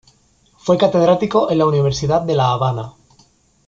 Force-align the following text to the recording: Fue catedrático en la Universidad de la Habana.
Fue 0.57 0.79
catedrático 0.79 1.51
en 1.51 1.59
la 1.59 1.67
Universidad 1.67 2.23
de 2.23 2.33
la 2.33 2.49
Habana. 2.53 2.91